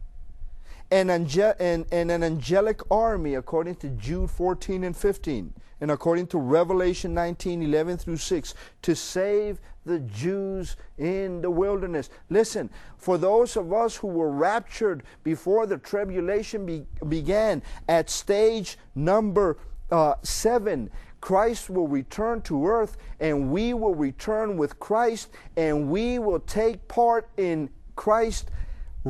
and, 0.91 1.09
ange- 1.09 1.55
and 1.59 1.85
an 1.91 2.23
angelic 2.23 2.81
army, 2.89 3.35
according 3.35 3.75
to 3.75 3.89
Jude 3.89 4.29
14 4.31 4.83
and 4.83 4.95
15, 4.95 5.53
and 5.79 5.91
according 5.91 6.27
to 6.27 6.39
Revelation 6.39 7.13
19 7.13 7.61
11 7.61 7.97
through 7.97 8.17
6, 8.17 8.53
to 8.81 8.95
save 8.95 9.59
the 9.85 9.99
Jews 9.99 10.75
in 10.97 11.41
the 11.41 11.49
wilderness. 11.49 12.09
Listen, 12.29 12.69
for 12.97 13.17
those 13.17 13.55
of 13.55 13.71
us 13.73 13.95
who 13.95 14.07
were 14.07 14.31
raptured 14.31 15.03
before 15.23 15.65
the 15.65 15.77
tribulation 15.77 16.65
be- 16.65 16.85
began 17.07 17.63
at 17.87 18.09
stage 18.09 18.77
number 18.95 19.57
uh, 19.91 20.15
seven, 20.23 20.89
Christ 21.21 21.69
will 21.69 21.87
return 21.87 22.41
to 22.43 22.67
earth 22.67 22.97
and 23.19 23.51
we 23.51 23.73
will 23.73 23.95
return 23.95 24.57
with 24.57 24.79
Christ 24.79 25.29
and 25.55 25.89
we 25.89 26.19
will 26.19 26.39
take 26.39 26.87
part 26.87 27.29
in 27.37 27.69
Christ 27.95 28.51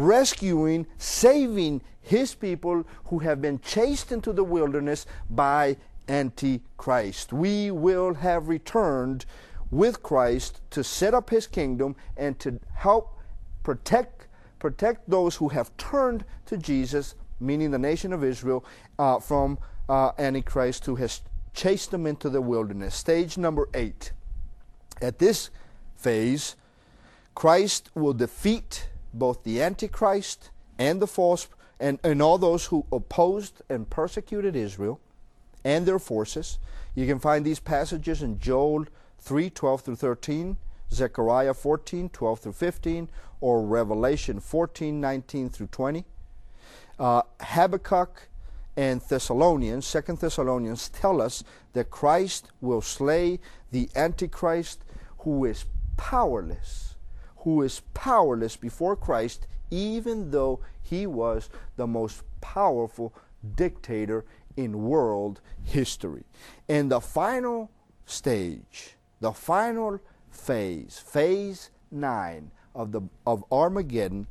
rescuing, 0.06 0.86
saving 0.98 1.82
his 2.02 2.36
people 2.36 2.86
who 3.06 3.20
have 3.20 3.42
been 3.42 3.60
chased 3.60 4.12
into 4.12 4.32
the 4.32 4.44
wilderness 4.44 5.06
by 5.30 5.78
Antichrist. 6.08 7.34
We 7.34 7.72
will 7.72 8.14
have 8.14 8.48
returned 8.48 9.26
with 9.72 10.02
Christ 10.04 10.62
to 10.72 10.84
set 10.84 11.14
up 11.14 11.30
his 11.30 11.48
kingdom 11.48 11.96
and 12.16 12.40
to 12.40 12.60
help 12.74 13.18
protect 13.64 14.28
protect 14.60 15.08
those 15.08 15.36
who 15.36 15.50
have 15.50 15.76
turned 15.78 16.26
to 16.48 16.58
Jesus, 16.58 17.14
meaning 17.40 17.70
the 17.70 17.78
nation 17.78 18.12
of 18.12 18.24
Israel, 18.24 18.66
uh, 18.98 19.20
from 19.20 19.60
uh, 19.88 20.12
Antichrist 20.18 20.86
who 20.86 20.96
has 20.96 21.22
chased 21.54 21.92
them 21.92 22.08
into 22.08 22.28
the 22.28 22.42
wilderness. 22.42 22.96
Stage 22.96 23.38
number 23.38 23.70
eight. 23.76 24.14
At 25.00 25.20
this 25.20 25.52
phase, 25.96 26.56
Christ 27.36 27.92
will 27.94 28.14
defeat 28.14 28.90
both 29.14 29.44
the 29.44 29.62
Antichrist 29.62 30.50
and 30.78 31.02
the 31.02 31.08
false 31.08 31.48
and, 31.80 32.00
and 32.04 32.22
all 32.22 32.38
those 32.38 32.66
who 32.66 32.86
opposed 32.92 33.62
and 33.70 33.90
persecuted 33.90 34.56
Israel 34.56 35.00
and 35.64 35.86
their 35.86 36.00
forces. 36.00 36.58
You 36.96 37.06
can 37.06 37.20
find 37.20 37.46
these 37.46 37.60
passages 37.60 38.24
in 38.24 38.40
Joel 38.40 38.86
3 39.20 39.50
12 39.50 39.82
through 39.82 39.96
13, 39.96 40.58
Zechariah 40.92 41.54
14 41.54 42.10
12 42.10 42.40
through 42.40 42.54
15, 42.54 43.10
or 43.42 43.62
Revelation 43.62 44.40
14 44.40 45.00
19 45.00 45.50
through 45.50 45.68
20. 45.68 46.06
Uh, 47.00 47.22
Habakkuk 47.40 48.30
and 48.76 49.02
Thessalonians, 49.02 49.86
Second 49.86 50.20
Thessalonians, 50.20 50.90
tell 50.90 51.22
us 51.22 51.44
that 51.74 51.90
Christ 51.90 52.48
will 52.62 52.82
slay 52.82 53.40
the 53.72 53.90
Antichrist 53.96 54.84
who 55.20 55.46
is 55.46 55.66
powerless 55.98 56.87
who 57.48 57.62
is 57.62 57.82
powerless 57.94 58.58
before 58.58 58.94
Christ, 58.94 59.48
even 59.72 60.32
though 60.32 60.60
he 60.82 61.08
was 61.08 61.50
the 61.78 61.88
most 61.88 62.22
powerful 62.42 63.14
dictator 63.56 64.26
in 64.58 64.84
world 64.84 65.40
history. 65.64 66.26
And 66.68 66.92
the 66.92 67.00
final 67.00 67.72
stage, 68.06 68.98
the 69.22 69.32
final 69.32 70.02
phase, 70.30 71.00
phase 71.00 71.70
nine 71.90 72.52
of, 72.76 72.92
the, 72.92 73.04
of 73.26 73.46
Armageddon, 73.50 74.28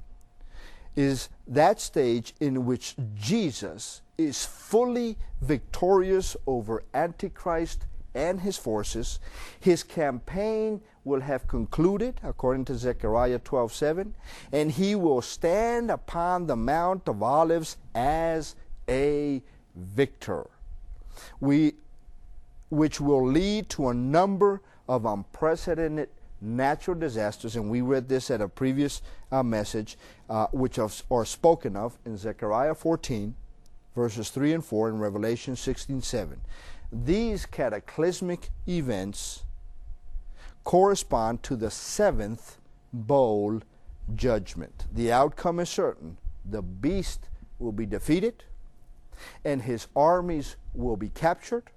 is 0.94 1.30
that 1.48 1.80
stage 1.80 2.34
in 2.38 2.66
which 2.66 2.96
Jesus 3.14 4.02
is 4.18 4.44
fully 4.44 5.16
victorious 5.40 6.36
over 6.46 6.84
Antichrist 6.92 7.86
and 8.14 8.42
his 8.42 8.58
forces. 8.58 9.20
His 9.58 9.82
campaign 9.82 10.82
will 11.06 11.20
have 11.20 11.46
concluded, 11.46 12.20
according 12.24 12.64
to 12.66 12.74
Zechariah 12.74 13.38
12 13.38 13.72
7, 13.72 14.14
and 14.52 14.72
he 14.72 14.94
will 14.94 15.22
stand 15.22 15.90
upon 15.90 16.46
the 16.46 16.56
Mount 16.56 17.08
of 17.08 17.22
Olives 17.22 17.76
as 17.94 18.56
a 18.88 19.40
victor. 19.74 20.48
We, 21.40 21.74
which 22.68 23.00
will 23.00 23.26
lead 23.26 23.70
to 23.70 23.88
a 23.88 23.94
number 23.94 24.60
of 24.88 25.06
unprecedented 25.06 26.08
natural 26.40 26.98
disasters, 26.98 27.56
and 27.56 27.70
we 27.70 27.80
read 27.80 28.08
this 28.08 28.30
at 28.30 28.40
a 28.40 28.48
previous 28.48 29.00
uh, 29.30 29.42
message, 29.42 29.96
uh, 30.28 30.48
which 30.48 30.78
are, 30.78 30.90
are 31.10 31.24
spoken 31.24 31.76
of 31.76 31.96
in 32.04 32.16
Zechariah 32.16 32.74
14, 32.74 33.34
verses 33.94 34.30
3 34.30 34.54
and 34.54 34.64
4, 34.64 34.88
and 34.88 35.00
Revelation 35.00 35.54
16 35.54 36.02
7. 36.02 36.40
These 36.92 37.46
cataclysmic 37.46 38.50
events 38.68 39.44
correspond 40.66 41.44
to 41.44 41.54
the 41.54 41.70
seventh 41.70 42.58
bowl 42.92 43.62
judgment. 44.16 44.86
The 44.92 45.12
outcome 45.12 45.60
is 45.60 45.68
certain. 45.68 46.18
The 46.44 46.60
beast 46.60 47.28
will 47.60 47.70
be 47.70 47.86
defeated, 47.86 48.42
and 49.44 49.62
his 49.62 49.86
armies 49.94 50.56
will 50.74 50.96
be 50.96 51.08
captured. 51.08 51.70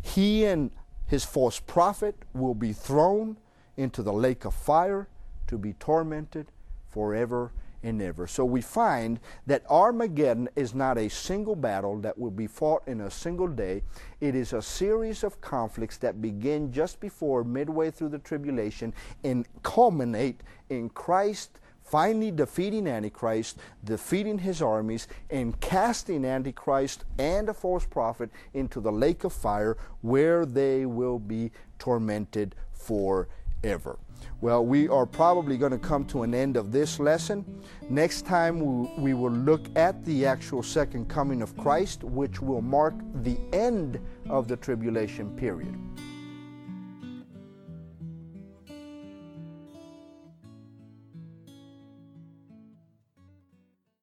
He 0.00 0.44
and 0.44 0.70
his 1.08 1.24
false 1.24 1.58
prophet 1.58 2.14
will 2.32 2.54
be 2.54 2.72
thrown 2.72 3.38
into 3.76 4.04
the 4.04 4.12
lake 4.12 4.44
of 4.44 4.54
fire 4.54 5.08
to 5.48 5.58
be 5.58 5.72
tormented 5.72 6.46
forever 6.90 7.50
and 7.82 8.00
ever. 8.02 8.26
So 8.26 8.44
we 8.44 8.60
find 8.60 9.20
that 9.46 9.64
Armageddon 9.68 10.48
is 10.56 10.74
not 10.74 10.98
a 10.98 11.08
single 11.08 11.56
battle 11.56 11.98
that 12.00 12.18
will 12.18 12.30
be 12.30 12.46
fought 12.46 12.86
in 12.86 13.00
a 13.00 13.10
single 13.10 13.48
day. 13.48 13.82
It 14.20 14.34
is 14.34 14.52
a 14.52 14.62
series 14.62 15.24
of 15.24 15.40
conflicts 15.40 15.96
that 15.98 16.20
begin 16.20 16.72
just 16.72 17.00
before 17.00 17.44
midway 17.44 17.90
through 17.90 18.10
the 18.10 18.18
tribulation 18.18 18.92
and 19.24 19.46
culminate 19.62 20.42
in 20.68 20.90
Christ 20.90 21.60
finally 21.90 22.30
defeating 22.30 22.86
Antichrist, 22.86 23.58
defeating 23.82 24.38
his 24.38 24.62
armies, 24.62 25.08
and 25.28 25.58
casting 25.60 26.24
Antichrist 26.24 27.04
and 27.18 27.48
the 27.48 27.54
false 27.54 27.84
prophet 27.84 28.30
into 28.54 28.80
the 28.80 28.92
lake 28.92 29.24
of 29.24 29.32
fire 29.32 29.76
where 30.00 30.46
they 30.46 30.86
will 30.86 31.18
be 31.18 31.50
tormented 31.80 32.54
forever. 32.72 33.98
Well, 34.40 34.64
we 34.64 34.88
are 34.88 35.06
probably 35.06 35.56
going 35.56 35.72
to 35.72 35.78
come 35.78 36.04
to 36.06 36.22
an 36.22 36.34
end 36.34 36.56
of 36.56 36.72
this 36.72 36.98
lesson. 36.98 37.44
Next 37.88 38.26
time, 38.26 38.58
we, 39.00 39.14
will 39.14 39.32
look 39.32 39.66
at 39.76 40.04
the 40.04 40.24
actual 40.24 40.62
second 40.62 41.08
coming 41.08 41.42
of 41.42 41.56
Christ, 41.56 42.04
which 42.04 42.40
will 42.40 42.62
mark 42.62 42.94
the 43.22 43.38
end 43.52 44.00
of 44.28 44.48
the 44.48 44.56
tribulation 44.56 45.36
period. 45.36 45.76